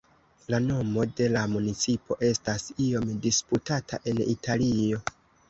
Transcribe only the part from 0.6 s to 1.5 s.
nomo de la